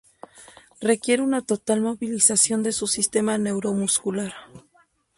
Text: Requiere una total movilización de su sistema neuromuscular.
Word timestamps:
Requiere 0.81 1.21
una 1.21 1.43
total 1.43 1.79
movilización 1.81 2.63
de 2.63 2.71
su 2.71 2.87
sistema 2.87 3.37
neuromuscular. 3.37 4.33